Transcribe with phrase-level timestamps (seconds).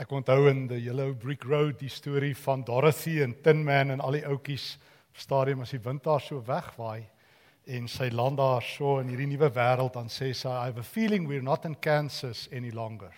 [0.00, 4.00] Ek onthou in the Yellow Brick Road die storie van Dorothy en Tin Man en
[4.00, 4.78] al die ouetjies
[5.12, 7.02] stadium as die wind daar so wegwaai
[7.76, 10.86] en sy land daar so in hierdie nuwe wêreld dan sê sy I have a
[10.86, 13.12] feeling we're not in Kansas any longer.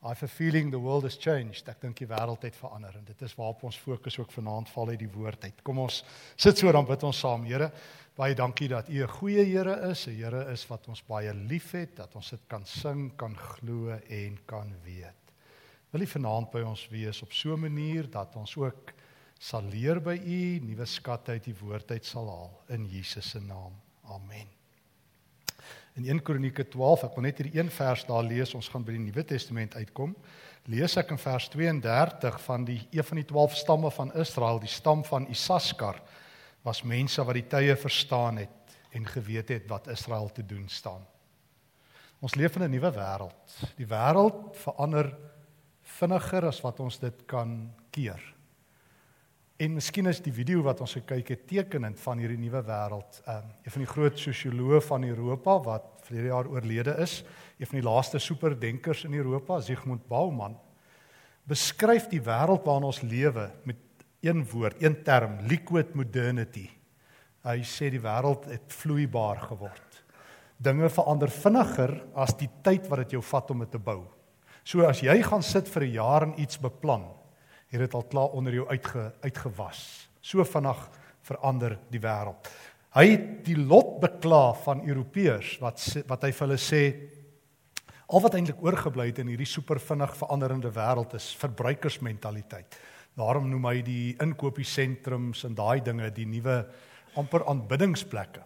[0.00, 1.68] I have a feeling the world has changed.
[1.68, 4.94] Ek dink die wêreld het verander en dit is waarop ons fokus ook vanaand val
[4.94, 5.62] uit die woord uit.
[5.62, 6.00] Kom ons
[6.40, 7.44] sit so dan bid ons saam.
[7.44, 7.68] Here,
[8.16, 11.96] baie dankie dat U 'n goeie Here is, 'n Here is wat ons baie liefhet,
[11.96, 15.27] dat ons dit kan sing, kan glo en kan weet.
[15.90, 18.92] Wil U vanaand by ons wees op so 'n manier dat ons ook
[19.38, 23.40] sal leer by U, nuwe skatte uit die woord uit sal haal in Jesus se
[23.40, 23.72] naam.
[24.04, 24.48] Amen.
[25.94, 28.92] In 1 Kronieke 12, ek wil net hierdie een vers daar lees, ons gaan by
[28.92, 30.16] die Nuwe Testament uitkom.
[30.64, 34.68] Lees ek in vers 32 van die een van die 12 stamme van Israel, die
[34.68, 36.02] stam van Isaskar,
[36.62, 41.06] was mense wat die tye verstaan het en geweet het wat Israel te doen staan.
[42.20, 43.58] Ons leef in 'n nuwe wêreld.
[43.76, 45.16] Die wêreld verander
[45.98, 47.54] vinniger as wat ons dit kan
[47.94, 48.20] keer.
[49.58, 53.18] En miskien is die video wat ons gekyk het tekenend van hierdie nuwe wêreld.
[53.24, 57.24] Ehm um, een van die groot sosioloë van Europa wat verlede jaar oorlede is,
[57.58, 60.54] een van die laaste superdenkers in Europa, Zygmunt Bauman,
[61.48, 63.76] beskryf die wêreld waarin ons lewe met
[64.22, 66.68] een woord, een term, liquid modernity.
[67.42, 70.02] Hy sê die wêreld het vloeibaar geword.
[70.58, 74.04] Dinge verander vinniger as die tyd wat dit jou vat om dit te bou.
[74.68, 77.06] So as jy gaan sit vir 'n jaar en iets beplan,
[77.72, 80.08] het dit al klaar onder jou uitge, uitgewas.
[80.20, 80.90] So vinnig
[81.22, 82.36] verander die wêreld.
[82.92, 86.82] Hy het die lot bekla van Europeërs wat wat hy vir hulle sê
[88.08, 92.76] al wat eintlik oorgebly het in hierdie super vinnig veranderende wêreld is verbruikersmentaliteit.
[93.16, 96.66] Daarom noem hy die inkopiesentrums en daai dinge die nuwe
[97.16, 98.42] amper aanbiddingsplekke.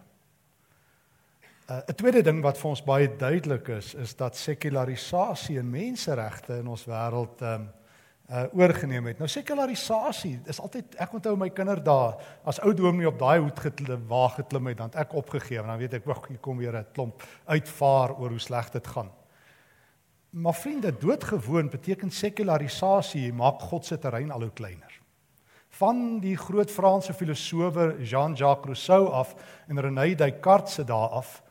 [1.69, 6.57] Uh, 'n tweede ding wat vir ons baie duidelik is, is dat sekularisasie en menseregte
[6.59, 7.69] in ons wêreld um
[8.31, 9.17] uh oorgeneem het.
[9.19, 12.15] Nou sekularisasie is altyd ek onthou my kinderdae
[12.47, 15.77] as ou dominee op daai hoed geklim, waar geklim het, dan ek opgegee en dan
[15.77, 19.11] weet ek wag hier kom weer 'n klomp uitvaar oor hoe sleg dit gaan.
[20.29, 25.01] Maar vriende, doodgewoon beteken sekularisasie maak God se terrein al hoe kleiner.
[25.69, 29.35] Van die groot Franse filosowe Jean-Jacques Rousseau af
[29.67, 31.42] en René Descartes se dae af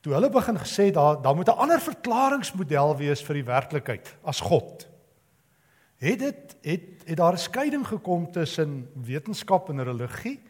[0.00, 4.40] Toe hulle begin gesê daar daar moet 'n ander verklaringsmodel wees vir die werklikheid as
[4.40, 4.88] God.
[5.98, 10.40] Het dit het het daar 'n skeiding gekom tussen wetenskap en religie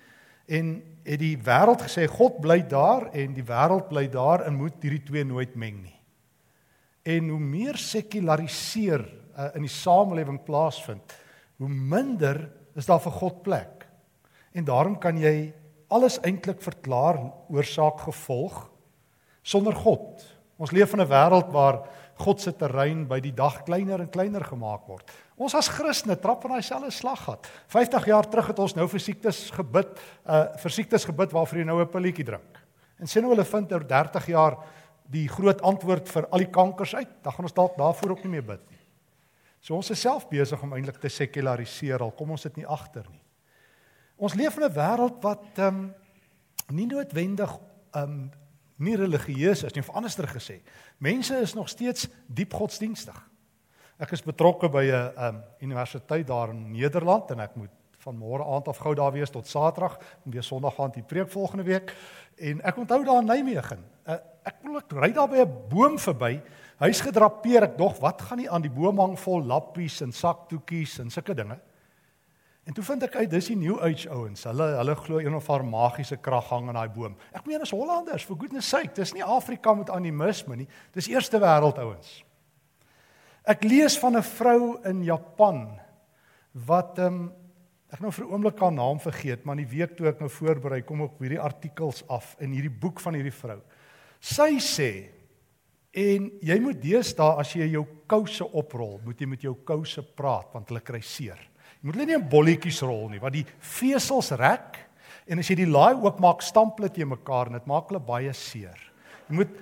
[0.46, 4.82] en het die wêreld gesê God bly daar en die wêreld bly daar en moet
[4.82, 6.00] hierdie twee nooit meng nie.
[7.02, 9.04] En hoe meer sekulariseer
[9.38, 11.14] uh, in die samelewing plaasvind,
[11.56, 13.86] hoe minder is daar vir God plek.
[14.52, 15.52] En daarom kan jy
[15.88, 18.70] alles eintlik verklaar oorsaak gevolg
[19.42, 20.24] sonder God.
[20.58, 21.86] Ons leef in 'n wêreld waar
[22.18, 25.10] God se terrein by die dag kleiner en kleiner gemaak word.
[25.38, 27.46] Ons as Christene trap van daai selfde slag gehad.
[27.68, 29.92] 50 jaar terug het ons nou vir siektes gebid,
[30.26, 32.58] uh vir siektes gebid waarvoor jy nou 'n pilletjie drink.
[32.98, 34.58] En sien hoe hulle vind oor 30 jaar
[35.08, 38.32] die groot antwoord vir al die kankers uit, dan gaan ons dalk daarvoor ook nie
[38.32, 38.78] meer bid nie.
[39.60, 43.06] So ons is self besig om eintlik te sekulariseer al kom ons dit nie agter
[43.10, 43.22] nie.
[44.18, 45.94] Ons leef in 'n wêreld wat ehm um,
[46.70, 47.58] nie noodwendig
[47.94, 48.30] ehm um,
[48.78, 50.60] nie religieus is nie, of anderster gesê.
[50.98, 53.16] Mense is nog steeds diep godsdienstig.
[53.98, 58.44] Ek is betrokke by 'n um, universiteit daar in Nederland en ek moet van môre
[58.44, 61.94] aand af gou daar wees tot Saterdag en weer Sondag aand die preek volgende week.
[62.38, 63.84] En ek onthou daar in Nijmegen.
[64.06, 64.14] Uh,
[64.46, 66.40] ek wil ek ry daar by 'n boom verby.
[66.78, 67.62] Hy's gedrapeer.
[67.62, 71.34] Ek dog, wat gaan nie aan die boom hang vol lappies en saktoekies en sulke
[71.34, 71.58] dinge.
[72.68, 74.42] En toe vind ek uit dis die New Age ouens.
[74.44, 77.14] Hulle hulle glo een of haar magiese krag hang aan daai boom.
[77.32, 80.68] Ek meen as Hollanders, for goodness sake, dis nie Afrika met animisme nie.
[80.92, 82.10] Dis eerste wêreld ouens.
[83.48, 85.80] Ek lees van 'n vrou in Japan
[86.52, 87.32] wat ehm um,
[87.88, 90.82] ek nou vir 'n oomblik haar naam vergeet, maar die week toe ek nou voorberei,
[90.82, 93.62] kom ek hierdie artikels af in hierdie boek van hierdie vrou.
[94.20, 95.08] Sy sê
[95.92, 100.52] en jy moet deesdae as jy jou kouse oprol, moet jy met jou kouse praat
[100.52, 101.38] want hulle kry seer.
[101.78, 103.46] Jy moet hulle nie in bolletjies rol nie, want die
[103.76, 104.80] vesels rek
[105.28, 108.32] en as jy die laai oopmaak, stamp dit jy mekaar en dit maak hulle baie
[108.34, 108.78] seer.
[109.28, 109.58] Jy moet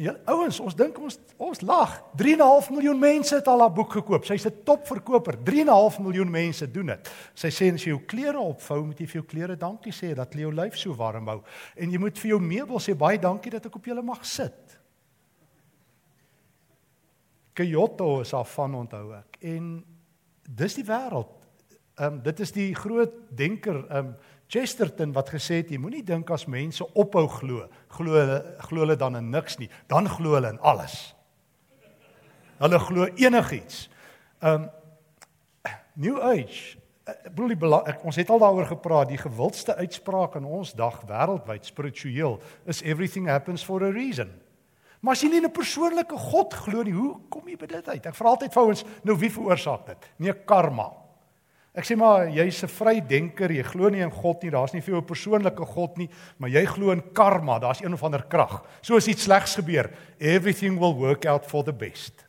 [0.00, 1.96] Ja, ouens, ons dink ons ons lag.
[2.20, 4.24] 3.5 miljoen mense het al haar boek gekoop.
[4.24, 5.36] Sy's 'n topverkoper.
[5.44, 7.10] 3.5 miljoen mense doen dit.
[7.34, 10.32] Sy sê as jy jou klere opvou, moet jy vir jou klere dankie sê dat
[10.32, 11.42] hulle jou lyf so warm hou.
[11.76, 14.78] En jy moet vir jou meubels sê baie dankie dat ek op julle mag sit.
[17.54, 19.36] Kyoto is af van onthou ek.
[19.42, 19.84] En
[20.48, 21.39] dis die wêreld.
[21.98, 24.14] Ehm um, dit is die groot denker ehm um,
[24.50, 28.96] Chesterton wat gesê het jy moenie dink as mense ophou glo, glo hulle glo hulle
[28.96, 31.14] dan in niks nie, dan glo hulle in alles.
[32.58, 33.88] Hulle glo enigiets.
[34.40, 34.68] Ehm um,
[35.94, 40.46] New Age ek bedoel die ek, ons het al daaroor gepraat die gewildste uitspraak in
[40.46, 42.38] ons dag wêreldwyd spiritueel
[42.70, 44.30] is everything happens for a reason.
[45.00, 48.06] Maar as jy nie 'n persoonlike God glo nie, hoe kom jy by dit uit?
[48.06, 50.10] Ek vra altyd vrouens, nou wie veroorsaak dit?
[50.18, 50.92] Nee, karma.
[51.74, 54.94] Ek sê maar jy's 'n vrydenker, jy glo nie in God nie, daar's nie vir
[54.94, 56.08] jou 'n persoonlike God nie,
[56.38, 58.64] maar jy glo in karma, daar's een of ander krag.
[58.82, 62.26] So as iets slegs gebeur, everything will work out for the best.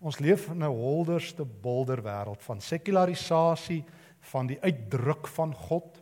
[0.00, 3.84] Ons leef in 'n holderste bolder wêreld van sekularisasie,
[4.20, 6.00] van die uitdruk van God,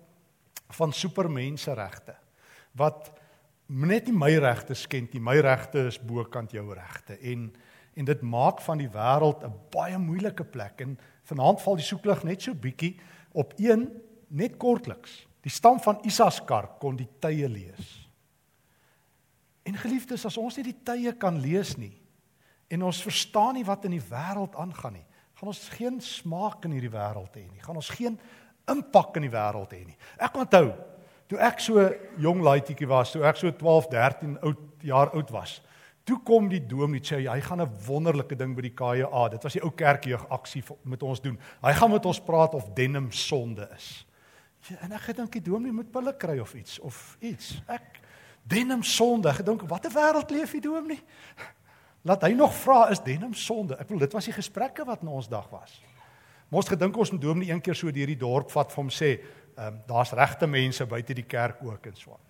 [0.71, 2.15] van supermenseregte
[2.79, 3.11] wat
[3.67, 5.23] net nie my regte skend nie.
[5.23, 7.49] My regte is bokant jou regte en
[8.01, 10.99] en dit maak van die wêreld 'n baie moeilike plek en
[11.29, 12.97] vanaand val die soeklig net so bietjie
[13.33, 13.91] op een
[14.29, 15.27] net kortliks.
[15.41, 18.09] Die stam van Isaskar kon die tye lees.
[19.63, 21.97] En geliefdes, as ons nie die tye kan lees nie
[22.71, 26.73] en ons verstaan nie wat in die wêreld aangaan nie, gaan ons geen smaak in
[26.77, 27.61] hierdie wêreld hê nie.
[27.61, 28.19] Gaan ons geen
[28.71, 29.97] impak in die wêreld hê nie.
[30.19, 30.71] Ek onthou
[31.29, 35.61] toe ek so jong laaitjie was, toe ek so 12, 13 oud jaar oud was.
[36.11, 39.29] Toe kom die dominee sê hy gaan 'n wonderlike ding by die KAA.
[39.29, 41.39] Dit was die ou kerkjeug aksie met ons doen.
[41.63, 44.07] Hy gaan met ons praat of denim sonde is.
[44.69, 47.63] Ja, en ek gedink die dominee moet pille kry of iets of iets.
[47.67, 48.01] Ek
[48.43, 49.33] denim sonde.
[49.33, 51.01] Gedink wat 'n wêreld leef die dominee?
[52.03, 53.75] Laat hy nog vra is denim sonde.
[53.75, 55.83] Ek bedoel dit was die gesprekke wat in ons dag was.
[56.51, 59.21] Ons gedink ons moet dominee een keer so deur die dorp vat vir hom sê
[59.61, 62.27] Ehm um, daar's regte mense buite die kerk ook en so aan.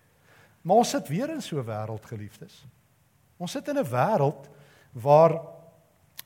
[0.61, 2.65] Maar ons sit weer in so 'n wêreld geliefdes.
[3.41, 4.49] Ons sit in 'n wêreld
[4.93, 5.41] waar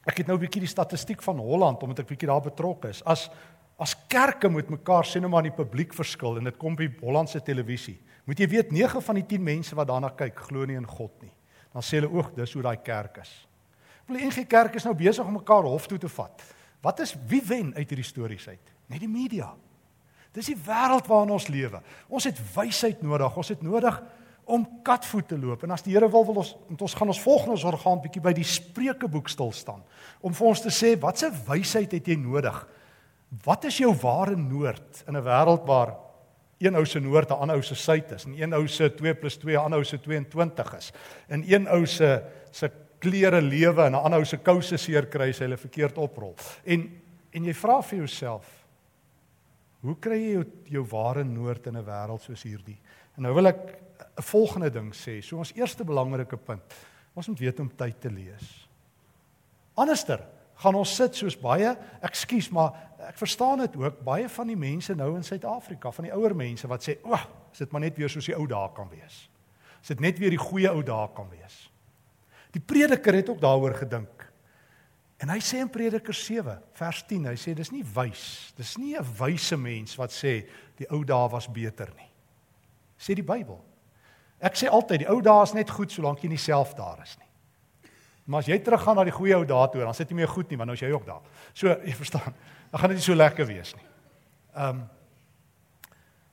[0.06, 3.04] ek het nou 'n bietjie die statistiek van Holland omdat ek bietjie daar betrokke is.
[3.04, 3.30] As
[3.78, 6.90] as kerke met mekaar sien nou maar in die publiek verskil en dit kom by
[7.02, 8.00] Hollandse televisie.
[8.26, 11.12] Moet jy weet 9 van die 10 mense wat daarna kyk glo nie in God
[11.22, 11.32] nie.
[11.74, 13.48] Dan sê hulle oog dis hoe daai kerk is.
[14.08, 16.44] Die NG Kerk is nou besig om mekaar hof toe te vat.
[16.82, 18.74] Wat is wie wen uit hierdie stories uit?
[18.88, 19.50] Net die media.
[20.36, 21.82] Dis die wêreld waarin ons lewe.
[22.08, 23.38] Ons het wysheid nodig.
[23.38, 23.98] Ons het nodig
[24.46, 25.64] om katvoet te loop.
[25.64, 28.34] En as die Here wil wil ons ons gaan ons volgende ons orgaan bietjie by
[28.38, 29.84] die Spreuke boek stil staan
[30.22, 32.58] om vir ons te sê watse wysheid het jy nodig?
[33.46, 35.96] Wat is jou ware noord in 'n wêreld waar
[36.60, 39.14] een ou se noord 'n ander ou se suid is en een ou se 2
[39.14, 40.92] + 2 'n ander ou se 22 is.
[41.28, 45.30] En een ou se se klere lewe en 'n ander ou se kouse seer kry
[45.30, 46.36] as hy hulle verkeerd oprol.
[46.66, 47.02] En
[47.32, 48.66] en jy vra vir jouself
[49.86, 50.46] Hoe kry jy jou,
[50.80, 52.78] jou ware noord in 'n wêreld soos hierdie?
[53.18, 53.85] En nou wil ek
[54.18, 55.22] 'n volgende ding sê.
[55.22, 56.74] So ons eerste belangrike punt.
[57.14, 58.68] Ons moet weet om tyd te lees.
[59.74, 60.24] Anderster
[60.54, 62.74] gaan ons sit soos baie, ekskuus, maar
[63.10, 66.68] ek verstaan dit ook, baie van die mense nou in Suid-Afrika, van die ouer mense
[66.68, 69.30] wat sê, "Ag, oh, is dit maar net weer soos die ou dae kan wees."
[69.82, 71.70] Is dit net weer die goeie ou dae kan wees?
[72.52, 74.32] Die prediker het ook daaroor gedink.
[75.22, 78.96] En hy sê in Prediker 7 vers 10, hy sê dis nie wys, dis nie
[78.98, 82.10] 'n wyse mens wat sê die ou dae was beter nie.
[82.98, 83.62] Sê die Bybel.
[84.40, 87.16] Ek sê altyd die ou dae is net goed solank jy nie self daar is
[87.18, 87.30] nie.
[88.26, 90.50] Maar as jy teruggaan na die goeie ou dae toe, dan sit jy meer goed
[90.50, 91.22] nie, want nou is jy ook daar.
[91.54, 92.36] So, jy verstaan,
[92.72, 93.88] dan gaan dit nie so lekker wees nie.
[94.56, 94.86] Ehm um,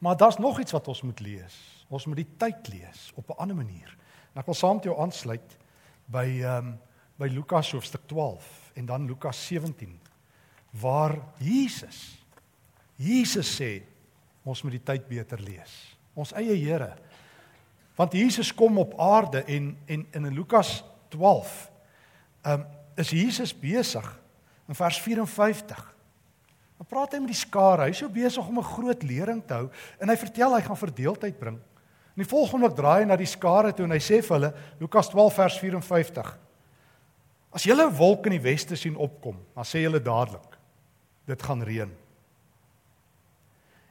[0.02, 1.84] Maar daar's nog iets wat ons moet lees.
[1.88, 3.96] Ons moet die tyd lees op 'n ander manier.
[4.32, 5.56] En ek wil saam met jou aansluit
[6.04, 6.80] by ehm um,
[7.16, 10.00] by Lukas hoofstuk 12 en dan Lukas 17
[10.70, 12.24] waar Jesus
[12.96, 13.82] Jesus sê
[14.42, 15.96] ons moet die tyd beter lees.
[16.14, 16.96] Ons eie Here.
[17.96, 21.70] Want Jesus kom op aarde en en in Lukas 12
[22.46, 22.64] um,
[22.96, 24.20] is Jesus besig
[24.68, 25.94] in vers 54.
[26.76, 27.88] Dan praat hy met die skare.
[27.90, 29.68] Hy's so besig om 'n groot lering te hou
[29.98, 31.60] en hy vertel hy gaan verdeeldheid bring.
[32.16, 34.54] In die volgende oomblik draai hy na die skare toe en hy sê vir hulle
[34.80, 36.38] Lukas 12 vers 54
[37.52, 40.56] As jy 'n wolk in die weste sien opkom, dan sê jy dadelik
[41.26, 41.90] dit gaan reën.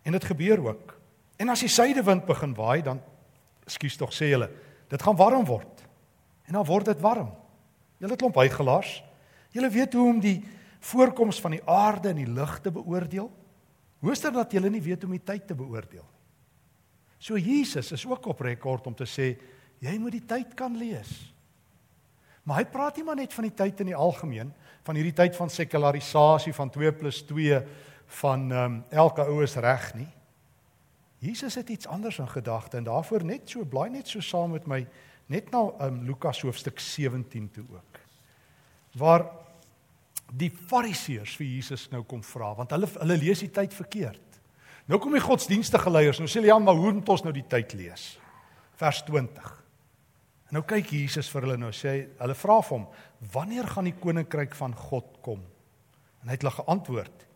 [0.03, 0.98] En dit gebeur ook.
[1.38, 3.01] En as die suidewind begin waai, dan
[3.65, 4.50] skuis tog sê hulle,
[4.89, 5.84] dit gaan warm word.
[6.48, 7.30] En dan word dit warm.
[8.01, 9.03] Julle klomp hygelaars.
[9.51, 10.39] Julle weet hoe om die
[10.80, 13.30] voorkoms van die aarde en die lug te beoordeel?
[14.01, 16.22] Hoester dat julle nie weet om die tyd te beoordeel nie.
[17.22, 19.36] So Jesus is ook op rekord om te sê
[19.82, 21.12] jy moet die tyd kan lees.
[22.44, 24.50] Maar hy praat nie maar net van die tyd in die algemeen,
[24.82, 27.60] van hierdie tyd van sekularisasie van 2 + 2
[28.22, 30.10] van ehm um, elke ou is reg nie.
[31.21, 34.65] Jesus het iets anders in gedagte en daarvoor net so blaai net so saam met
[34.67, 34.81] my
[35.29, 37.99] net na ehm um, Lukas hoofstuk 17 toe ook.
[38.97, 39.27] Waar
[40.33, 44.41] die fariseërs vir Jesus nou kom vra want hulle hulle lees die tyd verkeerd.
[44.89, 47.47] Nou kom die godsdienstige leiers nou sê hulle ja maar hoe moet ons nou die
[47.47, 48.15] tyd lees?
[48.81, 49.51] Vers 20.
[50.49, 52.87] En nou kyk Jesus vir hulle nou sê hulle vra vir hom
[53.35, 55.45] wanneer gaan die koninkryk van God kom?
[56.21, 57.27] En hy het hulle geantwoord: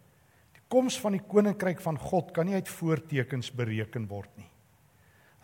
[0.72, 4.50] koms van die koninkryk van God kan nie uit voortekens bereken word nie.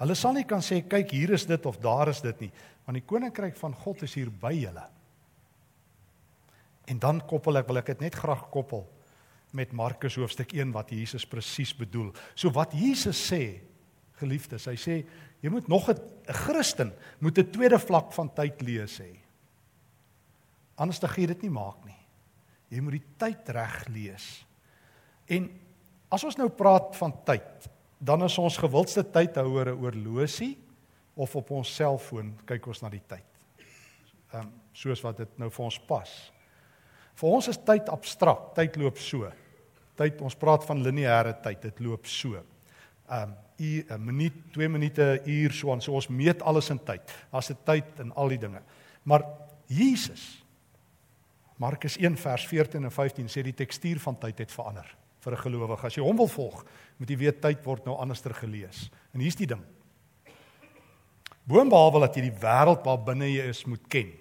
[0.01, 2.51] Hulle sal nie kan sê kyk hier is dit of daar is dit nie,
[2.87, 4.87] want die koninkryk van God is hier by julle.
[6.89, 8.87] En dan koppel ek wil ek dit net graag koppel
[9.53, 12.09] met Markus hoofstuk 1 wat Jesus presies bedoel.
[12.35, 13.59] So wat Jesus sê,
[14.21, 14.95] geliefdes, hy sê
[15.41, 15.97] jy moet nog 'n
[16.45, 19.19] Christen moet 'n tweede vlak van tyd lees hê.
[20.77, 21.99] Anders dan gee dit nie maak nie.
[22.69, 24.45] Jy moet die tyd reg lees.
[25.31, 25.47] En
[26.11, 27.69] as ons nou praat van tyd,
[28.01, 30.57] dan is ons gewildste tydhouer 'n oorlosie
[31.15, 33.29] of op ons selfoon kyk ons na die tyd.
[34.33, 36.09] Ehm um, soos wat dit nou vir ons pas.
[37.15, 39.31] Vir ons is tyd abstrakt, tyd loop so.
[39.95, 42.35] Tyd, ons praat van lineêre tyd, dit loop so.
[43.09, 45.81] Ehm um, 'n minuut, 2 minute, uur so aan.
[45.81, 47.13] So ons meet alles in tyd.
[47.31, 48.61] Daar's 'n tyd in al die dinge.
[49.03, 49.23] Maar
[49.67, 50.43] Jesus
[51.57, 55.43] Markus 1 vers 14 en 15 sê die tekstuur van tyd het verander vir 'n
[55.43, 55.85] gelowige.
[55.85, 56.65] As jy hom wil volg,
[56.97, 58.89] moet jy weet tyd word nou anderster gelees.
[59.13, 59.63] En hier's die ding.
[61.43, 64.11] Boonbehalwe dat jy die wêreld waar binne jy is moet ken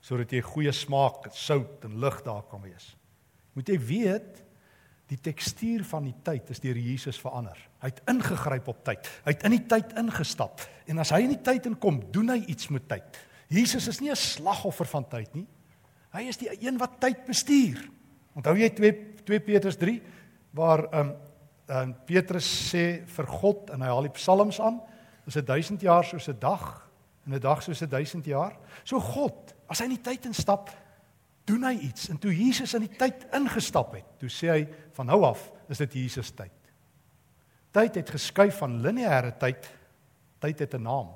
[0.00, 2.96] sodat jy goeie smaak, sout en lig daar kan wees.
[3.52, 4.44] Moet jy weet
[5.10, 7.58] die tekstuur van die tyd is deur Jesus verander.
[7.82, 9.08] Hy het ingegryp op tyd.
[9.24, 12.44] Hy het in die tyd ingestap en as hy in die tyd inkom, doen hy
[12.46, 13.20] iets met tyd.
[13.48, 15.46] Jesus is nie 'n slagoffer van tyd nie.
[16.12, 17.90] Hy is die een wat tyd bestuur.
[18.34, 18.92] Onthou jy 2
[19.24, 20.00] 2 Petrus 3
[20.58, 21.16] waar ehm um,
[21.68, 24.80] um, Petrus sê vir God en hy haal die psalms aan,
[25.28, 26.90] is 'n 1000 jaar soos 'n dag
[27.26, 28.58] en 'n dag soos 'n 1000 jaar.
[28.84, 30.70] So God, as hy in die tyd instap,
[31.44, 32.08] doen hy iets.
[32.08, 35.78] En toe Jesus in die tyd ingestap het, toe sê hy van nou af is
[35.78, 36.52] dit Jesus tyd.
[37.72, 39.70] Tyd het geskuif van lineêre tyd,
[40.40, 41.08] tyd het 'n naam.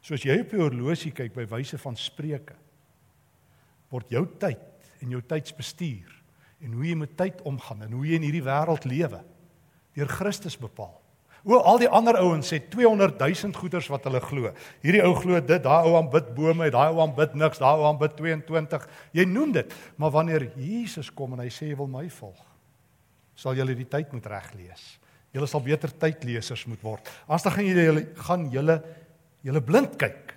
[0.00, 2.54] Soos jy op jou horlosie kyk by wyse van Spreuke,
[3.90, 4.58] word jou tyd
[5.00, 6.19] en jou tydsbestuur
[6.60, 9.22] en hoe jy met tyd omgaan en hoe jy in hierdie wêreld lewe
[9.96, 11.00] deur Christus bepaal.
[11.40, 14.50] O al die ander ouens sê 200 000 goeders wat hulle glo.
[14.84, 18.12] Hierdie ou glo dit, daai ou aanbid bome, daai ou aanbid niks, daai ou aanbid
[18.18, 18.84] 22.
[19.16, 22.42] Jy noem dit, maar wanneer Jesus kom en hy sê jy wil my volg,
[23.40, 24.84] sal jy die tyd moet reg lees.
[25.32, 27.08] Julle sal beter tydlesers moet word.
[27.24, 28.76] Anders dan gaan julle gaan julle
[29.46, 30.34] julle blind kyk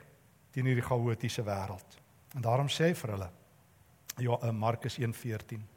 [0.56, 2.00] teen hierdie chaotiese wêreld.
[2.38, 3.32] En daarom sê hy vir hulle
[4.22, 5.73] Ja Markus 1:14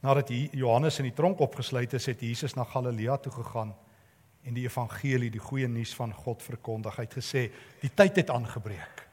[0.00, 3.74] Nadat Johannes in die tronk opgesluit is, het Jesus na Galilea toe gegaan
[4.46, 6.96] en die evangelie, die goeie nuus van God verkondig.
[6.96, 7.42] Hy het gesê,
[7.82, 9.04] die tyd het aangebreek.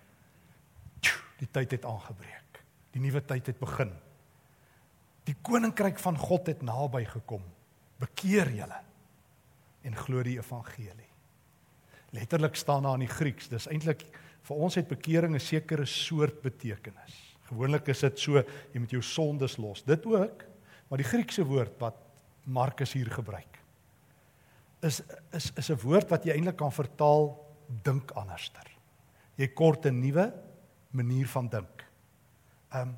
[1.42, 2.62] Die tyd het aangebreek.
[2.96, 3.92] Die nuwe tyd het begin.
[5.26, 7.44] Die koninkryk van God het naby gekom.
[8.00, 8.78] Bekeer julle
[9.86, 11.10] en glo die evangelie.
[12.16, 14.06] Letterlik staan daar in die Grieks, dis eintlik
[14.46, 17.36] vir ons het bekering 'n sekere soort betekenis.
[17.50, 19.84] Gewoonlik is dit so jy moet jou sondes los.
[19.84, 20.46] Dit ook,
[20.88, 21.96] maar die Griekse woord wat
[22.44, 23.56] Markus hier gebruik
[24.86, 25.02] is
[25.32, 27.34] is is 'n woord wat jy eintlik kan vertaal
[27.84, 28.68] dink anderster.
[29.36, 30.34] Jy kort 'n nuwe
[30.92, 31.86] manier van dink.
[32.74, 32.98] Um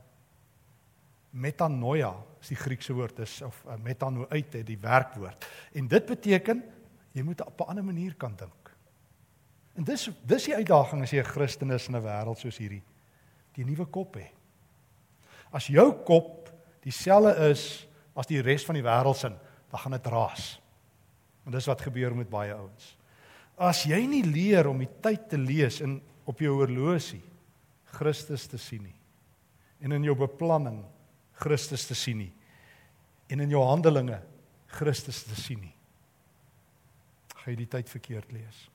[1.31, 5.45] metanoia is die Griekse woord is of uh, metanoite die werkwoord.
[5.73, 6.63] En dit beteken
[7.11, 8.75] jy moet op 'n ander manier kan dink.
[9.75, 12.83] En dis dis die uitdaging as jy 'n Christen is in 'n wêreld soos hierdie.
[13.53, 14.31] Die nuwe kop hê.
[15.51, 16.46] As jou kop
[16.87, 17.63] dieselfde is
[18.17, 19.29] as die res van die wêreld se,
[19.71, 20.45] dan gaan dit raas.
[21.45, 22.93] En dis wat gebeur met baie ouens.
[23.57, 27.23] As jy nie leer om die tyd te lees in op jou horlosie
[27.97, 28.95] Christus te sien nie
[29.81, 30.81] en in jou beplanning
[31.39, 32.33] Christus te sien nie
[33.31, 34.19] en in jou handelinge
[34.77, 35.73] Christus te sien nie
[37.31, 38.65] gaan jy die tyd verkeerd lees.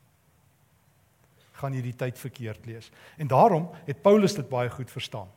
[1.61, 2.89] gaan jy die tyd verkeerd lees.
[3.21, 5.29] En daarom het Paulus dit baie goed verstaan.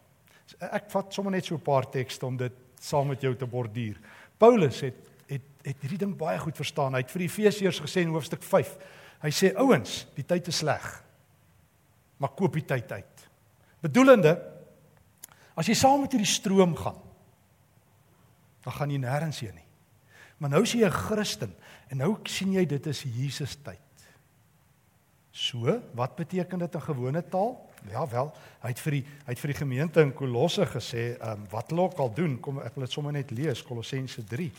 [0.58, 2.54] Ek vat sommer net so 'n paar tekste om dit
[2.86, 4.00] saam met jou te borduur.
[4.38, 6.94] Paulus het het het hierdie ding baie goed verstaan.
[6.94, 8.76] Hy het vir die Efesiërs gesê in hoofstuk 5.
[9.24, 10.84] Hy sê ouens, die tyd is sleg.
[12.22, 13.24] Maar koop die tyd uit.
[13.82, 14.36] Bedoelende
[15.58, 17.00] as jy saam met hierdie stroom gaan,
[18.66, 19.68] dan gaan jy nêrens heen nie.
[20.38, 21.56] Maar nou sien jy 'n Christen
[21.90, 23.80] en nou sien jy dit is Jesus tyd.
[25.32, 27.65] So, wat beteken dit in gewone taal?
[27.90, 31.32] Ja wel, hy het vir die hy het vir die gemeente in Kolosse gesê, ehm
[31.32, 34.52] um, wat hulle ook al doen, kom ek wil dit sommer net lees Kolossense 3.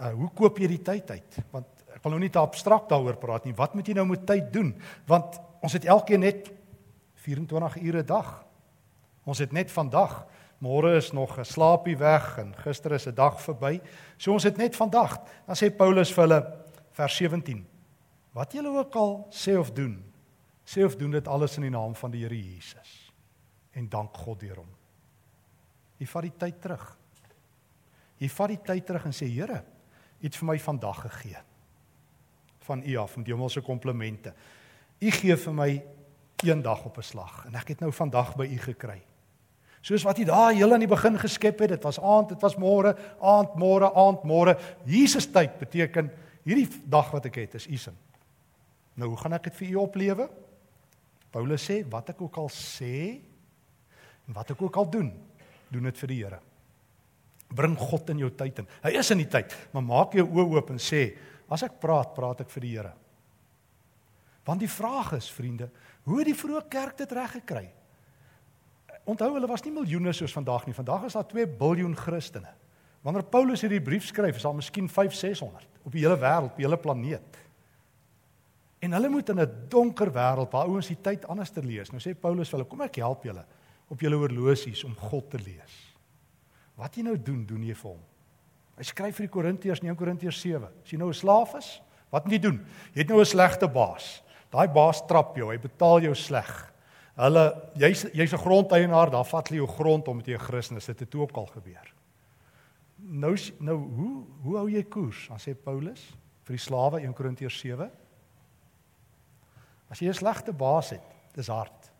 [0.00, 1.38] Uh hoe koop jy die tyd uit?
[1.52, 3.54] Want ek wil nou nie te abstrakt daaroor praat nie.
[3.54, 4.74] Wat moet jy nou met tyd doen?
[5.06, 6.50] Want ons het elkeen net
[7.24, 8.44] 24 ure 'n dag.
[9.24, 10.26] Ons het net vandag.
[10.60, 13.80] Môre is nog 'n slaapie weg en gister is 'n dag verby.
[14.16, 15.20] So ons het net vandag.
[15.46, 16.54] Dan sê Paulus vir hulle
[16.92, 17.66] vers 17.
[18.32, 20.02] Wat julle ook al sê of doen,
[20.64, 23.12] sê of doen dit alles in die naam van die Here Jesus
[23.74, 24.70] en dank God deur hom.
[25.98, 26.84] Jy vat die tyd terug.
[28.22, 29.62] Jy vat die tyd terug en sê Here,
[30.22, 31.40] iets vir my vandag gegee.
[32.64, 34.32] Van U af met hemelse komplimente.
[35.00, 35.70] U gee vir my
[36.44, 39.02] een dag op 'n slag en ek het nou vandag by U gekry.
[39.84, 42.56] Soos wat hy daar heel aan die begin geskep het, dit was aand, dit was
[42.56, 44.56] môre, aand, môre, aand, môre.
[44.88, 46.08] Jesus tyd beteken
[46.44, 47.96] hierdie dag wat ek het is u sin.
[48.96, 50.28] Nou hoe gaan ek dit vir u oplewe?
[51.34, 52.96] Paulus sê wat ek ook al sê
[54.24, 55.10] en wat ek ook al doen,
[55.68, 56.40] doen dit vir die Here.
[57.54, 58.68] Bring God in jou tyd in.
[58.84, 61.08] Hy is in die tyd, maar maak jou oë oop en sê
[61.52, 62.94] as ek praat, praat ek vir die Here.
[64.44, 65.70] Want die vraag is, vriende,
[66.04, 67.64] hoe het die vroeë kerk dit reg gekry?
[69.08, 70.76] Onthou hulle was nie miljoene soos vandag nie.
[70.76, 72.52] Vandag is daar 2 miljard Christene.
[73.04, 76.60] Wanneer Paulus hierdie brief skryf, is daar miskien 5 600 op die hele wêreld, op
[76.60, 77.40] die hele planeet.
[78.84, 81.90] En hulle moet in 'n donker wêreld waar ouens die tyd anders te lees.
[81.90, 83.44] Nou sê Paulus vir hulle, kom ek help julle
[83.88, 85.94] op julle horlosies om God te lees.
[86.74, 88.02] Wat jy nou doen, doen jy vir hom.
[88.76, 90.68] Hy skryf vir die Korintiërs in 1 Korintiërs 7.
[90.82, 92.66] As jy nou 'n slaaf is, wat moet jy doen?
[92.94, 94.22] Jy het nou 'n slegte baas.
[94.50, 96.72] Daai baas trap jou, hy betaal jou sleg.
[97.16, 100.86] Hulle jy's jy's 'n grondeienaar, daar vat hulle jou grond om met jou Christus.
[100.86, 101.94] Dit het ook al gebeur.
[102.98, 105.28] Nou nou hoe hoe hou jy koers?
[105.28, 107.90] Dan sê Paulus vir die slawe 1 Korintiërs 7.
[109.94, 111.02] As jy 'n slegte baas het,
[111.34, 111.90] dis hard.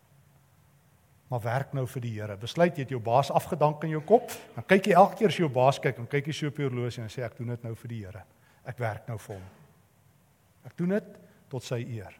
[1.31, 2.35] Maar werk nou vir die Here.
[2.35, 5.37] Besluit jy het jou baas afgedank in jou kop, dan kyk jy elke keer as
[5.37, 7.63] jou baas kyk, dan kyk jy so op jou horlosie en sê ek doen dit
[7.63, 8.23] nou vir die Here.
[8.65, 9.47] Ek werk nou vir hom.
[10.65, 11.03] Ek doen dit
[11.49, 12.13] tot sy eer.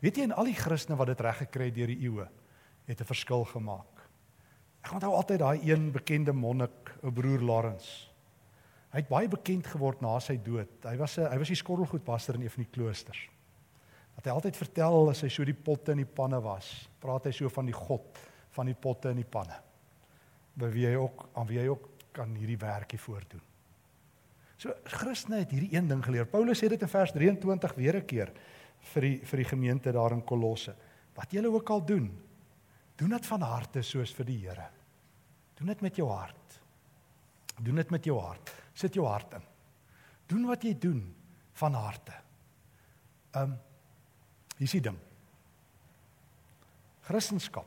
[0.00, 2.28] Weet jy en al die Christene wat dit reg gekry het deur die eeue
[2.86, 4.02] het 'n verskil gemaak.
[4.84, 8.10] Ek onthou altyd daai een bekende monnik, ou broer Lawrence.
[8.90, 10.84] Hy het baie bekend geword na sy dood.
[10.84, 13.28] Hy was 'n hy was die skottelgoedpaster in een van die kloosters.
[14.16, 17.32] Wat hy altyd vertel as hy so die potte en die panne was, praat hy
[17.36, 18.20] so van die God
[18.52, 19.56] van die potte en die panne.
[20.54, 23.40] By wie hy ook aan wie hy ook kan hierdie werkie voordoen.
[24.60, 26.28] So Christene het hierdie een ding geleer.
[26.30, 28.32] Paulus sê dit in vers 23 weer 'n keer
[28.92, 30.74] vir die vir die gemeente daar in Kolosse.
[31.14, 32.10] Wat julle ook al doen,
[32.96, 34.68] doen dit van harte soos vir die Here.
[35.58, 36.60] Doen dit met jou hart.
[37.60, 38.52] Doen dit met jou hart.
[38.74, 39.42] Sit jou hart in.
[40.26, 41.14] Doen wat jy doen
[41.52, 42.12] van harte.
[43.34, 43.58] Um
[44.62, 44.98] hier is die ding.
[47.02, 47.66] Christendom.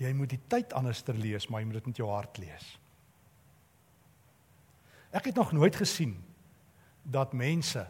[0.00, 2.68] Jy moet die tyd anderster lees, maar jy moet dit met jou hart lees.
[5.12, 6.14] Ek het nog nooit gesien
[7.04, 7.82] dat mense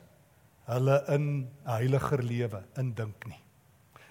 [0.66, 3.38] hulle in 'n heiliger lewe indink nie.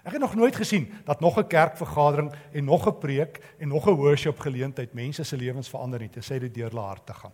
[0.04, 3.88] Ek het nog nooit gesien dat nog 'n kerkvergadering en nog 'n preek en nog
[3.88, 7.34] 'n worship geleentheid mense se lewens verander nie, tensy dit deur hulle harte gaan.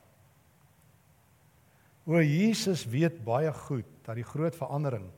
[2.05, 5.11] O Jesus weet baie goed dat die groot verandering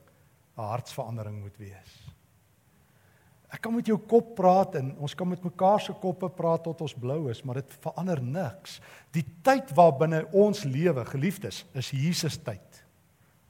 [0.58, 1.94] 'n hartsverandering moet wees.
[3.48, 6.82] Ek kan met jou kop praat en ons kan met mekaar se koppe praat tot
[6.84, 8.76] ons blou is, maar dit verander niks.
[9.16, 12.82] Die tyd waarbinne ons lewe, geliefdes, is Jesus tyd.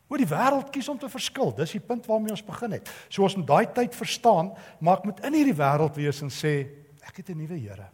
[0.08, 1.50] Oor die wêreld kies om te verskil.
[1.52, 2.88] Dis die punt waarmee ons begin het.
[3.10, 6.54] So ons moet daai tyd verstaan, maar ek moet in hierdie wêreld wees en sê
[7.02, 7.90] ek het 'n nuwe Here.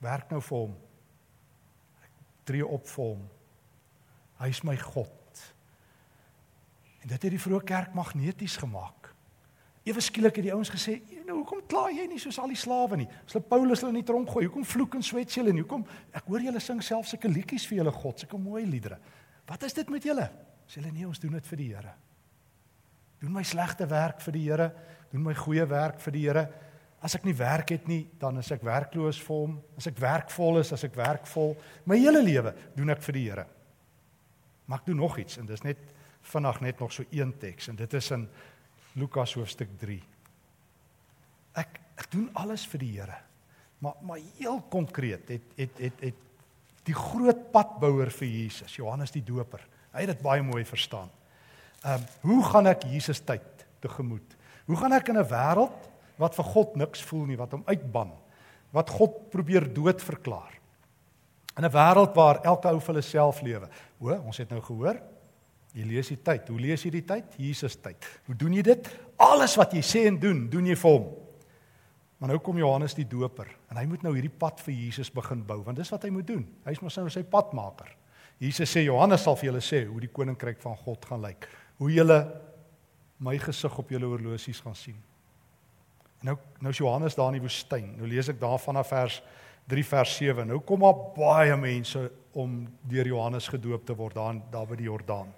[0.00, 0.76] Werk nou vir hom.
[2.04, 2.10] Ek
[2.44, 3.28] tree op vir hom.
[4.38, 5.23] Hy is my God.
[7.04, 9.10] En dit het die vroeë kerk magneties gemaak.
[9.84, 12.96] Ewe skielik het die ouens gesê, "Nou hoekom kla jy nie soos al die slawe
[12.96, 13.08] nie?
[13.26, 15.60] As hulle Paulus hulle in die tronk gooi, hoekom vloek en swet julle nie?
[15.60, 18.98] Hoekom ek hoor julle sing self sulke liedjies vir julle God, sulke mooi liedere.
[19.46, 20.30] Wat is dit met julle?"
[20.66, 21.92] Sê hulle nee, ons doen dit vir die Here.
[23.20, 24.72] Doen my slegte werk vir die Here,
[25.12, 26.48] doen my goeie werk vir die Here.
[27.02, 29.62] As ek nie werk het nie, dan is ek werkloos vir hom.
[29.76, 33.46] As ek werkvol is, as ek werkvol, my hele lewe doen ek vir die Here.
[34.66, 35.76] Maar ek doen nog iets en dis net
[36.24, 38.28] vinnig net nog so een teks en dit is in
[38.94, 40.00] Lukas hoofstuk 3.
[41.60, 43.18] Ek ek doen alles vir die Here.
[43.78, 46.22] Maar maar heel konkreet het het het het
[46.84, 49.62] die groot padbouer vir Jesus, Johannes die Doper.
[49.94, 51.10] Hy het dit baie mooi verstaan.
[51.84, 54.36] Ehm um, hoe gaan ek Jesus tyd tegemoet?
[54.66, 58.12] Hoe gaan ek in 'n wêreld wat vir God niks voel nie, wat hom uitban,
[58.70, 60.52] wat God probeer dood verklaar?
[61.56, 63.68] In 'n wêreld waar elke ou vir homself lewe.
[64.00, 65.00] O, ons het nou gehoor.
[65.74, 66.48] Jy lees die tyd.
[66.52, 67.34] Hoe lees jy die tyd?
[67.40, 68.06] Jesus tyd.
[68.28, 68.90] Hoe doen jy dit?
[69.22, 71.08] Alles wat jy sê en doen, doen jy vir hom.
[72.18, 75.42] Maar nou kom Johannes die Doper en hy moet nou hierdie pad vir Jesus begin
[75.44, 76.44] bou want dis wat hy moet doen.
[76.64, 77.90] Hy's mos nou sy padmaker.
[78.40, 81.44] Jesus sê Johannes sal vir julle sê hoe die koninkryk van God gaan lyk.
[81.82, 82.18] Hoe julle
[83.24, 84.96] my gesig op julle horlosies gaan sien.
[86.24, 87.92] Nou nou is Johannes daar in die woestyn.
[87.98, 89.20] Nou lees ek daar vanaf vers
[89.68, 90.48] 3 vers 7.
[90.48, 92.06] Nou kom daar baie mense
[92.40, 95.34] om deur Johannes gedoop te word daar daar by die Jordaan.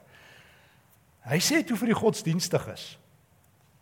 [1.27, 2.85] Hy sê toe vir die godsdienstiges: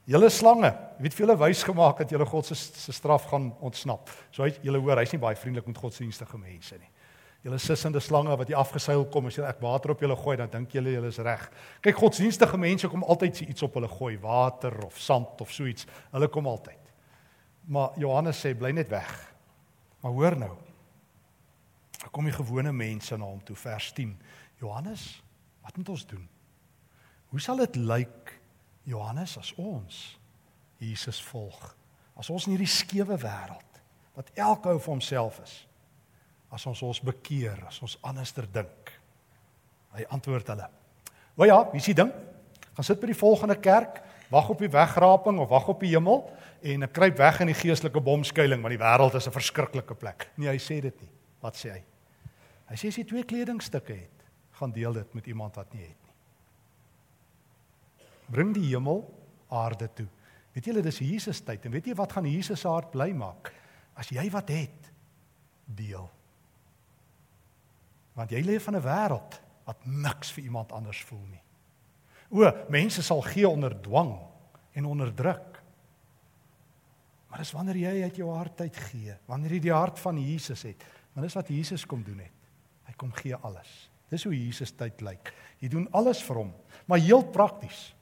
[0.08, 3.50] Julle slange, jy weet vir julle wys gemaak dat julle God se se straf gaan
[3.64, 4.10] ontsnap.
[4.32, 6.90] So hy julle hoor, hy's nie baie vriendelik met godsdienstige mense nie.
[7.44, 10.48] Julle sissende slange wat jy afgeseil kom as jy ek water op julle gooi, dan
[10.52, 11.42] dink julle julle is reg.
[11.84, 15.88] Kyk, godsdienstige mense kom altyd iets op hulle gooi, water of sand of so iets.
[16.12, 16.92] Hulle kom altyd.
[17.68, 19.12] Maar Johannes sê bly net weg.
[20.04, 20.52] Maar hoor nou.
[22.00, 24.12] Daar kom die gewone mense na hom toe vers 10.
[24.60, 25.04] Johannes,
[25.64, 26.24] wat moet ons doen?
[27.34, 28.30] Hoe sal dit lyk
[28.86, 29.94] Johannes as ons
[30.78, 31.72] Jesus volg?
[32.14, 33.80] As ons in hierdie skewe wêreld
[34.14, 35.54] wat elke ou vir homself is.
[36.54, 38.92] As ons ons bekeer, as ons anderster dink.
[39.96, 40.68] Hy antwoord hulle.
[41.34, 42.12] "Wel ja, wie sien ding?
[42.76, 43.98] Gaan sit by die volgende kerk,
[44.30, 46.30] wag op die wegraping of wag op die hemel
[46.62, 50.50] en kruip weg in die geestelike bomskuiling want die wêreld is 'n verskriklike plek." Nee,
[50.50, 51.10] hy sê dit nie.
[51.40, 51.82] Wat sê hy?
[52.68, 56.03] Hy sê as jy twee kledingstukke het, gaan deel dit met iemand wat nie het.
[58.30, 59.02] Bring die hemel
[59.48, 60.08] aarde toe.
[60.54, 63.50] Weet julle dis Jesus tyd en weet jy wat gaan Jesus se hart bly maak?
[63.98, 64.90] As jy wat het,
[65.64, 66.06] deel.
[68.14, 71.42] Want jy leef van 'n wêreld wat niks vir iemand anders voel nie.
[72.30, 74.18] O, mense sal gee onder dwang
[74.72, 75.62] en onderdruk.
[77.28, 80.62] Maar dis wanneer jy uit jou hart uit gee, wanneer jy die hart van Jesus
[80.62, 82.32] het, want dis wat Jesus kom doen het.
[82.86, 83.90] Hy kom gee alles.
[84.10, 85.32] Dis hoe Jesus tyd lyk.
[85.58, 86.52] Jy doen alles vir hom,
[86.86, 87.94] maar heel prakties.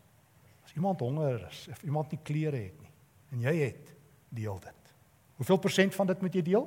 [0.72, 2.90] As iemand honger is of iemand nie klere het nie
[3.32, 3.90] en jy het,
[4.32, 4.92] deel dit.
[5.36, 6.64] Hoeveel persent van dit moet jy deel?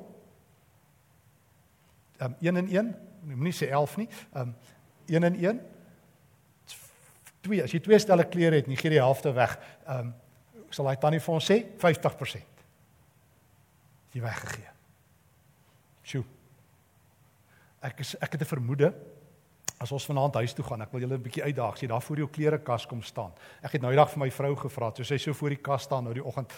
[2.18, 2.92] Ehm um, 1 en 1,
[3.32, 4.06] moenie sê 11 nie.
[4.32, 4.54] Ehm um,
[5.06, 5.60] 1 en 1.
[7.46, 9.58] 2, as jy twee stelle klere het, nie gee die helfte weg.
[9.86, 10.14] Ehm um,
[10.70, 12.62] sal hy tannie vir ons sê 50%.
[14.14, 14.70] Jy weggegee.
[16.06, 16.24] Sjoe.
[17.82, 18.94] Ek is ek het 'n vermoede
[19.78, 22.16] as ons vanaand huis toe gaan, ek wil julle 'n bietjie uitdaag, jy daar voor
[22.16, 23.32] jou klerekas kom staan.
[23.62, 25.82] Ek het nou die dag vir my vrou gevra, toe sy so voor die kas
[25.82, 26.52] staan nou die oggend.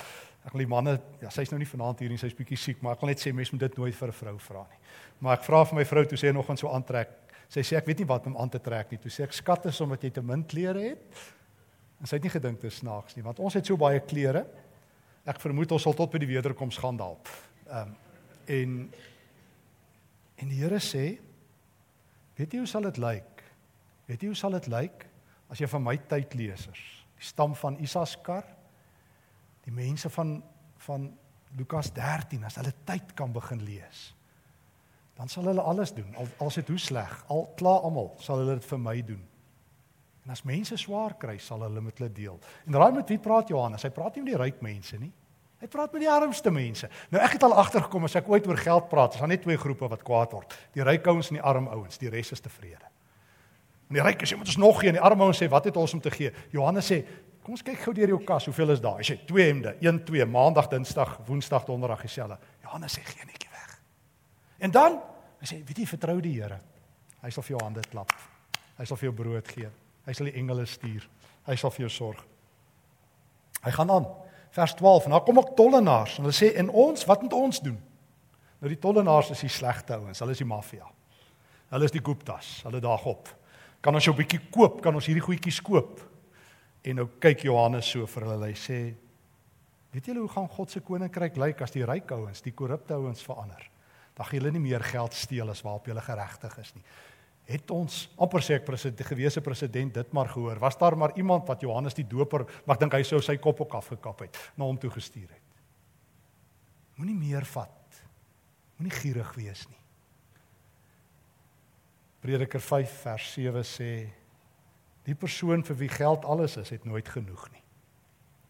[0.46, 2.92] Ek wil die manne, ja, sy's nou nie vanaand hier nie, sy's bietjie siek, maar
[2.92, 4.78] ek wil net sê mense moet dit nooit vir 'n vrou vra nie.
[5.20, 7.08] Maar ek vra vir my vrou toe sê nog ons so aantrek.
[7.48, 8.98] Sy sê ek weet nie wat om aan te trek nie.
[8.98, 10.98] Toe sê ek skat is omdat jy te min klere het.
[12.00, 14.46] En sy het nie gedink dit snaaks nie, want ons het so baie klere.
[15.26, 17.18] Ek vermoed ons sal tot by die wederkoms gaan daal.
[17.68, 17.96] Ehm um,
[18.48, 18.92] en
[20.38, 21.18] en die Here sê
[22.38, 23.42] Weet jy hoe sal dit lyk?
[24.06, 25.06] Weet jy hoe sal dit lyk
[25.50, 26.82] as jy van my tydlesers,
[27.18, 28.46] die stam van Isaskar,
[29.64, 30.38] die mense van
[30.84, 31.08] van
[31.58, 34.12] Lukas 13 as hulle tyd kan begin lees.
[35.18, 36.12] Dan sal hulle alles doen.
[36.14, 39.24] Al al sit hoe sleg, al kla almal, sal hulle dit vir my doen.
[40.22, 42.38] En as mense swaar kry, sal hulle met hulle deel.
[42.68, 43.82] En raai met wie praat Johannes?
[43.82, 45.10] Hy praat nie met die ryk mense nie.
[45.58, 46.86] Hy praat met die armste mense.
[47.10, 49.58] Nou ek het al agtergekom as ek ooit oor geld praat, is daar net twee
[49.58, 50.54] groepe wat kwaad word.
[50.76, 51.98] Die ryk ouens en die arm ouens.
[51.98, 52.86] Die res is tevrede.
[53.88, 55.80] En die ryk sê moet ons nog gee en die arm ouens sê wat het
[55.80, 56.30] ons om te gee?
[56.54, 57.00] Johannes sê
[57.42, 59.00] kom ons kyk gou deur jou kas, hoeveel is daar?
[59.00, 62.36] Hy sê twee hemde, 1 2, maandag, dinsdag, woensdag, donderdag dieselfde.
[62.62, 63.74] Johannes sê gee netjie weg.
[64.62, 65.00] En dan
[65.40, 66.60] hy sê weet jy vertrou die Here.
[67.24, 68.14] Hy sal vir jou hande klap.
[68.78, 69.72] Hy sal vir jou brood gee.
[70.06, 71.08] Hy sal die engele stuur.
[71.48, 72.22] Hy sal vir jou sorg.
[73.64, 74.06] Hy gaan aan
[74.50, 77.60] vers 12 en daar kom ook tollenaars en hulle sê en ons wat moet ons
[77.62, 77.78] doen?
[78.58, 80.86] Nou die tollenaars is die slegte ouens, hulle is die maffia.
[81.68, 83.28] Hulle is die Guptas, hulle daag op.
[83.84, 84.80] Kan ons jou 'n bietjie koop?
[84.82, 86.00] Kan ons hierdie goedjies koop?
[86.82, 88.94] En nou kyk Johannes so vir hulle, hy sê
[89.92, 93.22] weet julle hoe gaan God se koninkryk lyk as die ryk ouens, die korrupte ouens
[93.22, 93.70] verander?
[94.14, 96.84] Dan gaan julle nie meer geld steel as waarop julle geregtig is nie
[97.48, 100.60] het ons amper sê ek president gewese president dit maar gehoor.
[100.60, 103.62] Was daar maar iemand wat Johannes die Doper, maar ek dink hy sou sy kop
[103.64, 105.44] ook afgekap het, na hom toe gestuur het.
[107.00, 108.00] Moenie meer vat.
[108.76, 109.80] Moenie gierig wees nie.
[112.20, 113.90] Prediker 5 vers 7 sê
[115.06, 117.64] die persoon vir wie geld alles is, het nooit genoeg nie.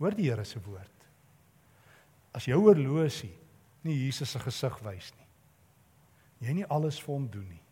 [0.01, 1.07] Hoor die Here se woord.
[2.35, 3.31] As jou horlosie
[3.87, 5.27] nie Jesus se gesig wys nie.
[6.49, 7.63] Jy nie alles vir hom doen nie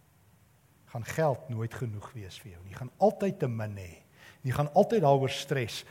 [0.92, 2.72] gaan geld nooit genoeg wees vir jou nie.
[2.72, 3.92] Jy gaan altyd te min hê.
[4.46, 5.82] Jy gaan altyd daaroor stres.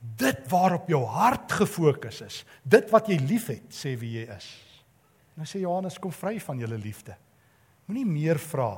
[0.00, 4.48] Dit waarop jou hart gefokus is, dit wat jy liefhet, sê wie jy is.
[5.36, 7.16] Nou sê Johannes kom vry van julle liefde.
[7.86, 8.72] Moenie meer vra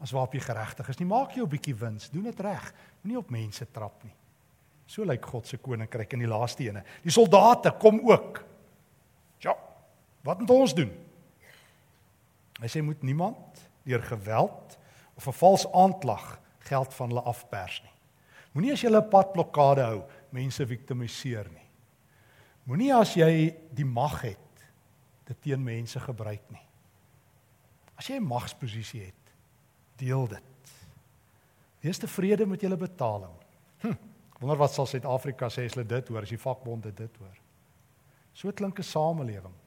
[0.00, 1.06] as waarop jy geregtig is nie.
[1.06, 2.72] Maak jou 'n bietjie wins, doen dit reg.
[3.02, 4.14] Moenie op mense trap nie.
[4.86, 6.82] So lyk God se koninkryk in die laaste ene.
[7.02, 8.44] Die soldate kom ook.
[9.38, 9.54] Ja.
[10.22, 10.90] Wat moet ons doen?
[12.60, 14.78] Hy sê moet niemand deur geweld
[15.20, 17.92] of 'n vals aanklag geld van hulle afpers nie.
[18.52, 21.68] Moenie as jy 'n padblokkade hou, mense viktimiseer nie.
[22.64, 24.64] Moenie as jy die mag het,
[25.24, 26.66] dit teen mense gebruik nie.
[27.96, 29.34] As jy 'n magsposisie het,
[29.96, 30.42] deel dit.
[31.80, 33.34] Wees tevrede met julle betaling.
[33.80, 33.94] Hm,
[34.40, 37.36] wonder wat sal Suid-Afrika sê as hulle dit hoor, as die vakbonde dit hoor.
[38.32, 39.59] So klink 'n samelewing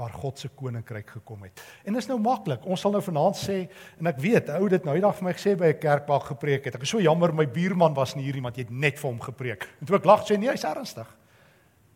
[0.00, 1.60] waar God se koninkryk gekom het.
[1.84, 2.64] En dit is nou maklik.
[2.64, 3.58] Ons sal nou vanaand sê
[4.00, 6.32] en ek weet, ou dit nou eendag vir my gesê by 'n kerk waar ek
[6.32, 6.74] gepreek het.
[6.74, 9.10] Ek is so jammer my buurman was nie hier nie want jy het net vir
[9.10, 9.68] hom gepreek.
[9.80, 11.06] En toe ek lag sê nee, hy's ernstig.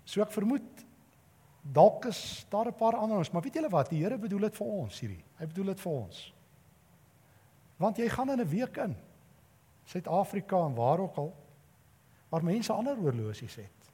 [0.04, 0.84] So ek vermoed
[1.62, 3.88] dalk is daar 'n paar ander ons, maar weet julle wat?
[3.90, 5.24] Die Here bedoel dit vir ons hierdie.
[5.38, 6.32] Hy bedoel dit vir ons.
[7.78, 8.96] Want jy gaan in 'n week in
[9.84, 11.34] Suid-Afrika en waar ook al
[12.28, 13.92] waar mense ander oorlosies het.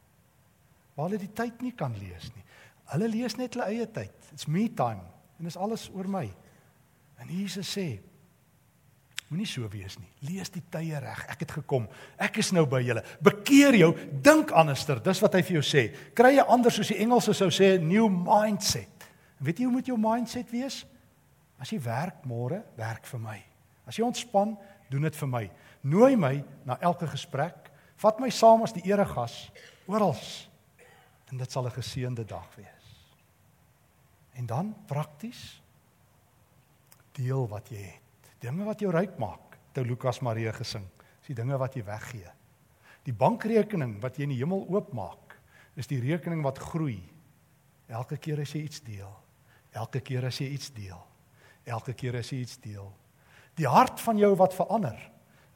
[0.94, 2.44] Waar hulle die tyd nie kan lees nie.
[2.90, 4.14] Hulle lees net hulle eie tyd.
[4.33, 5.07] It's me time
[5.40, 6.26] en dis alles oor my.
[7.20, 7.87] En Jesus sê
[9.31, 10.11] moenie so wees nie.
[10.26, 11.22] Lees die tye reg.
[11.31, 11.87] Ek het gekom.
[12.18, 13.05] Ek is nou by julle.
[13.22, 13.90] Bekeer jou,
[14.24, 14.98] dink anderster.
[15.05, 15.85] Dis wat hy vir jou sê.
[16.14, 19.07] Kry 'n ander soos die Engelse sou sê new mindset.
[19.38, 20.85] En weet jy hoe moet jou mindset wees?
[21.61, 23.38] As jy werk môre, werk vir my.
[23.87, 24.57] As jy ontspan,
[24.90, 25.50] doen dit vir my.
[25.83, 27.70] Nooi my na elke gesprek.
[27.96, 29.50] Vat my saam as die eregas
[29.87, 30.16] oral.
[31.31, 32.80] En dit sal 'n geseënde dag wees.
[34.38, 35.61] En dan prakties
[37.16, 38.31] deel wat jy het.
[38.40, 39.59] Dinge wat jou ryk maak.
[39.75, 40.87] Toe Lukas Marie gesing.
[41.21, 42.31] Dis die dinge wat jy weggee.
[43.07, 45.37] Die bankrekening wat jy in die hemel oopmaak,
[45.79, 46.99] is die rekening wat groei.
[47.90, 49.12] Elke keer as jy iets deel.
[49.73, 51.01] Elke keer as jy iets deel.
[51.71, 52.90] Elke keer as jy iets deel.
[53.59, 54.99] Die hart van jou wat verander,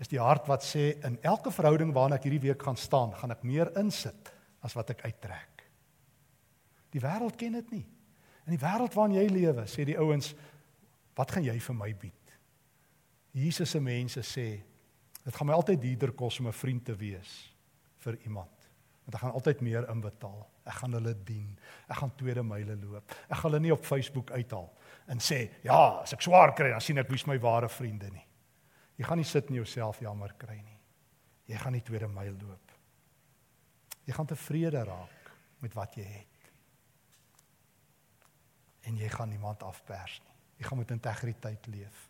[0.02, 3.32] is die hart wat sê in elke verhouding waarna ek hierdie week gaan staan, gaan
[3.34, 4.32] ek meer insit
[4.64, 5.64] as wat ek uittrek.
[6.94, 7.84] Die wêreld ken dit nie.
[8.44, 10.34] In die wêreld waarin jy lewe, sê die ouens,
[11.16, 12.32] wat gaan jy vir my bied?
[13.34, 14.48] Jesus se mense sê,
[15.24, 17.54] dit gaan my altyd duurder kos om 'n vriend te wees
[18.04, 18.52] vir iemand.
[19.04, 20.46] Want ek gaan altyd meer inbetaal.
[20.64, 21.58] Ek gaan hulle dien.
[21.88, 23.10] Ek gaan tweede myle loop.
[23.28, 24.72] Ek gaan hulle nie op Facebook uithaal
[25.08, 28.26] en sê, "Ja, as ek swaar kry, dan sien ek wie's my ware vriende nie."
[28.96, 30.80] Jy gaan nie sit in jouself jammer kry nie.
[31.46, 32.72] Jy gaan nie tweede myl loop.
[34.06, 36.33] Jy gaan tevrede raak met wat jy het
[38.84, 40.34] en jy gaan niemand afpers nie.
[40.60, 42.08] Jy gaan met integriteit leef.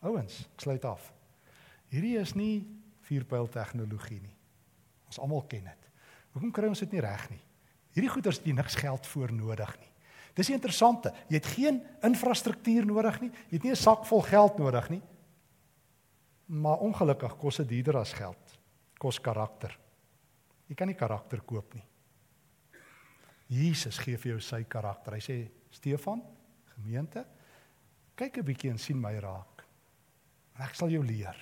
[0.00, 1.12] Ouens, ek sluit af.
[1.90, 2.64] Hierdie is nie
[3.08, 4.36] vierpyl tegnologie nie.
[5.10, 5.88] Ons almal ken dit.
[6.34, 7.40] Hoekom kry ons dit nie reg nie?
[7.96, 9.90] Hierdie goeders het jy niks geld voor nodig nie.
[10.38, 11.10] Dis die interessante.
[11.28, 13.30] Jy het geen infrastruktuur nodig nie.
[13.50, 15.02] Jy het nie 'n sak vol geld nodig nie.
[16.46, 18.58] Maar ongelukkig kos dit duurder as geld.
[18.98, 19.78] Kos karakter.
[20.68, 21.84] Jy kan nie karakter koop nie.
[23.48, 25.14] Jesus gee vir jou sy karakter.
[25.14, 26.22] Hy sê Stefan,
[26.74, 27.24] gemeente,
[28.14, 29.64] kyk 'n bietjie en sien my raak.
[30.54, 31.36] En ek sal jou leer.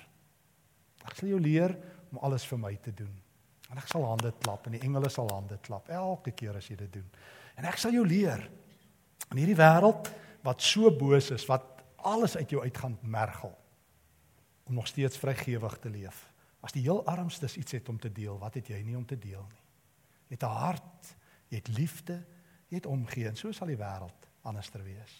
[1.05, 1.75] Ek sal jou leer
[2.11, 3.21] om alles vir my te doen.
[3.69, 6.75] En ek sal hande klap en die engele sal hande klap elke keer as jy
[6.75, 7.09] dit doen.
[7.55, 8.49] En ek sal jou leer
[9.29, 10.09] in hierdie wêreld
[10.45, 13.53] wat so boos is, wat alles uit jou uit gaan mergel
[14.69, 16.25] om nog steeds vrygewig te leef.
[16.61, 19.17] As die heel armstes iets het om te deel, wat het jy nie om te
[19.17, 19.63] deel nie?
[20.29, 21.15] Jy het 'n hart,
[21.49, 22.25] jy het liefde,
[22.69, 25.15] jy het omgee en so sal die wêreld anderster wees.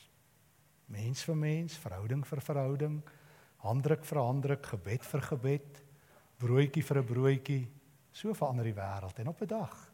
[0.90, 3.02] Mens vir mens, verhouding vir verhouding,
[3.66, 5.84] handdruk vir handdruk, gebed vir gebed,
[6.40, 7.68] broodjie vir 'n broodjie,
[8.12, 9.90] so verander die wêreld en op 'n dag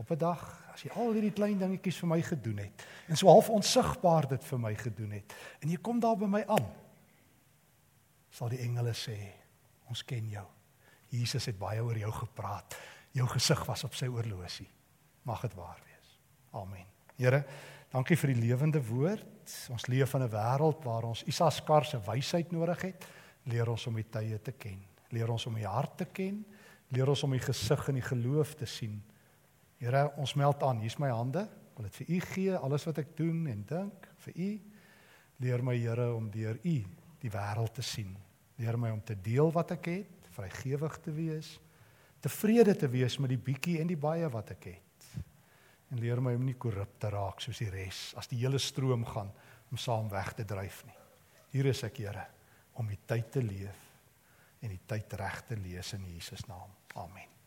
[0.00, 3.26] op 'n dag as jy al hierdie klein dingetjies vir my gedoen het en so
[3.26, 6.70] half onsigbaar dit vir my gedoen het en jy kom daar by my aan
[8.30, 9.18] sal die engele sê
[9.90, 10.46] ons ken jou.
[11.08, 12.76] Jesus het baie oor jou gepraat.
[13.10, 14.68] Jou gesig was op sy oorlosie.
[15.22, 15.89] Mag dit waar wees
[16.50, 16.86] Amen.
[17.14, 17.44] Here,
[17.92, 19.26] dankie vir die lewende woord.
[19.70, 23.06] Ons leef in 'n wêreld waar ons Isaskar se wysheid nodig het.
[23.44, 24.82] Leer ons om die tye te ken.
[25.10, 26.44] Leer ons om die hart te ken.
[26.88, 29.02] Leer ons om die gesig en die geloof te sien.
[29.78, 30.80] Here, ons meld aan.
[30.80, 31.40] Hier's my hande.
[31.40, 34.60] Ek wil dit vir U gee, alles wat ek doen en dink vir U.
[35.38, 36.84] Leer my Here om deur U
[37.20, 38.16] die wêreld te sien.
[38.56, 41.60] Leer my om te deel wat ek het, vrygewig te wees,
[42.20, 44.89] tevrede te wees met die bietjie en die baie wat ek het
[45.90, 49.04] en leer my om nie korrup te raak soos die res as die hele stroom
[49.08, 49.32] gaan
[49.70, 50.96] om saam weg te dryf nie.
[51.50, 52.26] Hier is ek, Here,
[52.78, 53.86] om die tyd te leef
[54.62, 56.70] en die tyd reg te lees in Jesus naam.
[56.94, 57.39] Amen.